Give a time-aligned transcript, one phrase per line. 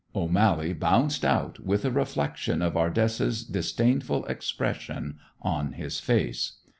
[0.15, 6.53] O'Mally bounced out with a reflection of Ardessa's disdainful expression on his face.